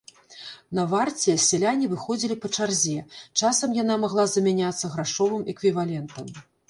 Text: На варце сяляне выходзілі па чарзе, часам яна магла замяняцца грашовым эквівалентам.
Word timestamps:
На 0.77 0.83
варце 0.93 1.33
сяляне 1.49 1.89
выходзілі 1.91 2.37
па 2.45 2.51
чарзе, 2.57 2.95
часам 3.43 3.77
яна 3.83 3.99
магла 4.07 4.25
замяняцца 4.33 4.85
грашовым 4.95 5.45
эквівалентам. 5.55 6.25